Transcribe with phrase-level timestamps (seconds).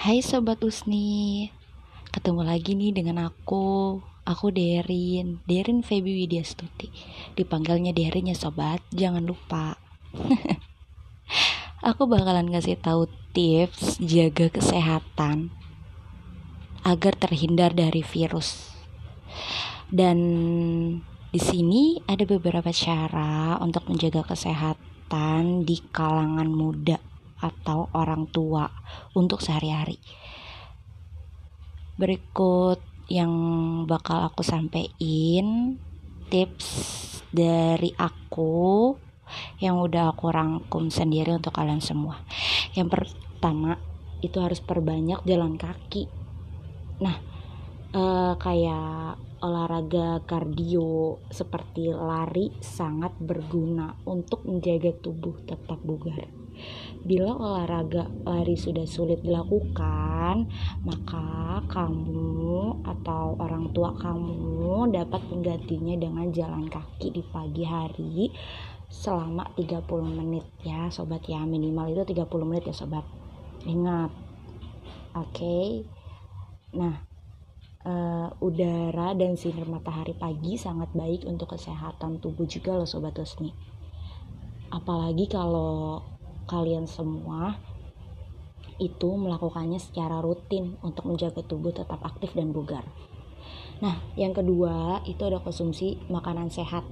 [0.00, 1.52] Hai Sobat Usni
[2.08, 4.00] Ketemu lagi nih dengan aku.
[4.24, 6.88] Aku Derin Derin Feby Widya Stuti
[7.36, 8.80] Dipanggilnya Derin ya sobat.
[8.96, 9.76] Jangan lupa.
[11.92, 15.52] Aku bakalan ngasih tahu tips Jaga kesehatan
[16.80, 18.72] Agar terhindar dari virus.
[19.92, 20.16] Dan
[21.28, 27.09] di sini ada beberapa cara untuk menjaga kesehatan di kalangan muda
[27.40, 28.68] atau orang tua
[29.16, 29.98] untuk sehari-hari.
[31.96, 33.32] Berikut yang
[33.90, 35.76] bakal aku sampaikan
[36.30, 36.70] tips
[37.34, 38.94] dari aku
[39.58, 42.22] yang udah aku rangkum sendiri untuk kalian semua.
[42.72, 43.76] Yang pertama
[44.22, 46.06] itu harus perbanyak jalan kaki.
[47.02, 47.16] Nah,
[47.94, 56.39] uh, kayak olahraga kardio seperti lari sangat berguna untuk menjaga tubuh tetap bugar.
[57.00, 60.48] Bila olahraga lari sudah sulit dilakukan,
[60.84, 68.28] maka kamu atau orang tua kamu dapat menggantinya dengan jalan kaki di pagi hari
[68.90, 69.86] selama 30
[70.18, 71.40] menit ya sobat ya.
[71.46, 73.04] Minimal itu 30 menit ya sobat.
[73.64, 74.12] Ingat
[75.16, 75.34] oke?
[75.34, 75.68] Okay.
[76.70, 77.02] nah
[77.82, 83.50] uh, udara dan sinar matahari pagi sangat baik untuk kesehatan tubuh juga loh sobat Usni
[84.70, 85.98] apalagi kalau
[86.50, 87.54] kalian semua
[88.82, 92.82] itu melakukannya secara rutin untuk menjaga tubuh tetap aktif dan bugar.
[93.78, 96.82] Nah, yang kedua itu ada konsumsi makanan sehat.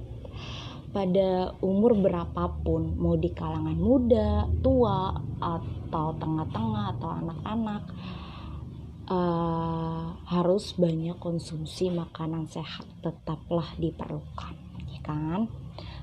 [0.89, 7.83] Pada umur berapapun, mau di kalangan muda, tua, atau tengah-tengah, atau anak-anak,
[9.05, 14.57] uh, harus banyak konsumsi makanan sehat tetaplah diperlukan,
[14.89, 15.45] ya kan?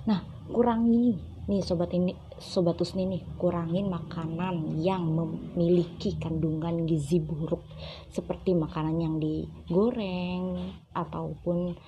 [0.06, 0.22] Nah,
[0.54, 2.10] kurangi nih sobat ini
[2.42, 7.62] sobat usni nih kurangin makanan yang memiliki kandungan gizi buruk
[8.10, 11.78] seperti makanan yang digoreng ataupun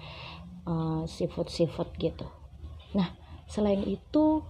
[0.63, 2.31] uh, seafood seafood gitu
[2.95, 3.11] nah
[3.51, 4.47] selain itu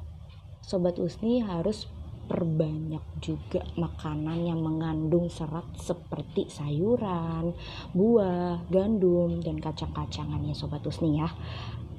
[0.60, 1.88] sobat usni harus
[2.28, 7.56] perbanyak juga makanan yang mengandung serat seperti sayuran,
[7.96, 11.32] buah, gandum, dan kacang-kacangan ya sobat usni ya.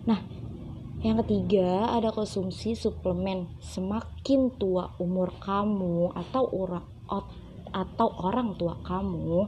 [0.05, 0.21] Nah,
[0.99, 3.47] yang ketiga, ada konsumsi suplemen.
[3.63, 6.85] Semakin tua umur kamu atau orang
[7.69, 9.47] atau orang tua kamu,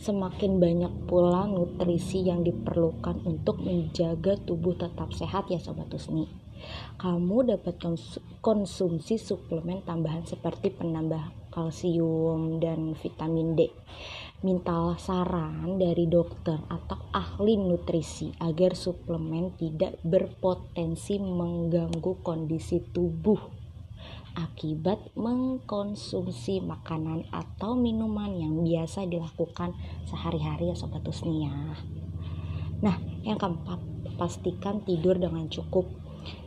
[0.00, 6.26] semakin banyak pula nutrisi yang diperlukan untuk menjaga tubuh tetap sehat ya sobat Usni.
[6.96, 7.82] Kamu dapat
[8.38, 13.68] konsumsi suplemen tambahan seperti penambah kalsium dan vitamin D
[14.42, 23.62] mintalah saran dari dokter atau ahli nutrisi agar suplemen tidak berpotensi mengganggu kondisi tubuh
[24.32, 29.76] akibat mengkonsumsi makanan atau minuman yang biasa dilakukan
[30.08, 31.76] sehari-hari ya sobat usnia.
[32.82, 33.78] Nah, yang keempat,
[34.16, 35.86] pastikan tidur dengan cukup,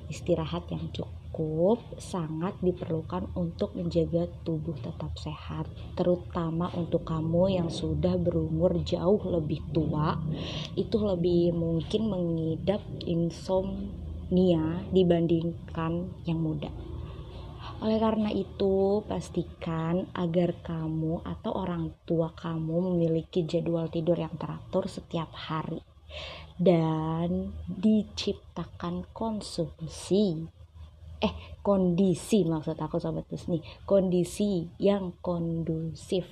[0.10, 5.68] istirahat yang cukup sangat diperlukan untuk menjaga tubuh tetap sehat,
[6.00, 10.16] terutama untuk kamu yang sudah berumur jauh lebih tua.
[10.80, 16.72] Itu lebih mungkin mengidap insomnia dibandingkan yang muda.
[17.84, 24.88] Oleh karena itu, pastikan agar kamu atau orang tua kamu memiliki jadwal tidur yang teratur
[24.88, 25.84] setiap hari
[26.56, 30.48] dan diciptakan konsumsi.
[31.20, 31.34] Eh
[31.66, 36.28] kondisi maksud aku sobat nih kondisi yang kondusif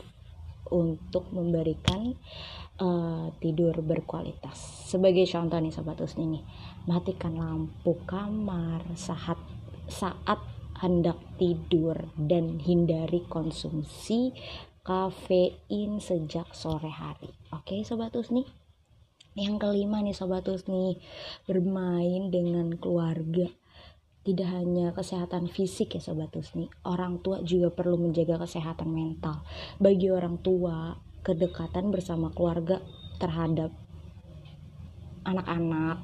[0.69, 2.15] untuk memberikan
[2.79, 4.87] uh, tidur berkualitas.
[4.87, 6.43] Sebagai contoh nih sobat Usni nih
[6.87, 9.39] matikan lampu kamar saat
[9.89, 10.39] saat
[10.79, 14.31] hendak tidur dan hindari konsumsi
[14.83, 17.31] kafein sejak sore hari.
[17.51, 18.62] Oke sobat Usni
[19.33, 21.01] yang kelima nih sobat Usni
[21.49, 23.49] bermain dengan keluarga
[24.23, 29.43] tidak hanya kesehatan fisik ya sobat Usni, orang tua juga perlu menjaga kesehatan mental.
[29.83, 30.95] Bagi orang tua,
[31.27, 32.79] kedekatan bersama keluarga
[33.19, 33.75] terhadap
[35.27, 35.99] anak-anak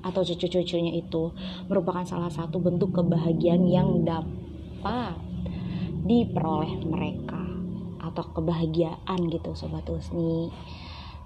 [0.00, 1.36] atau cucu-cucunya itu
[1.68, 5.20] merupakan salah satu bentuk kebahagiaan yang dapat
[6.08, 7.38] diperoleh mereka
[8.00, 10.48] atau kebahagiaan gitu sobat Usni.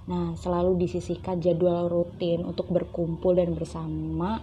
[0.06, 4.38] Nah, selalu disisihkan jadwal rutin untuk berkumpul dan bersama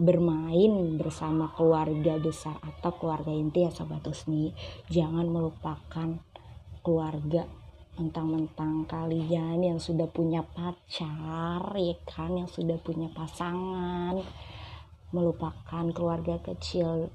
[0.00, 4.56] bermain bersama keluarga besar atau keluarga inti ya sobat Usni
[4.88, 6.16] jangan melupakan
[6.80, 7.44] keluarga
[8.00, 14.16] mentang-mentang kalian yang sudah punya pacar ya kan yang sudah punya pasangan.
[15.12, 17.12] Melupakan keluarga kecil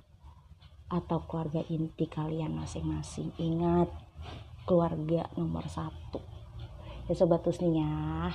[0.86, 3.34] atau keluarga inti kalian masing-masing.
[3.42, 3.90] Ingat
[4.70, 6.37] keluarga nomor satu
[7.08, 8.32] ya sobat Tusni ya